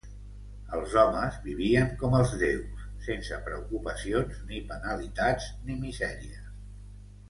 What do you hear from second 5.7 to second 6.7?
ni misèries.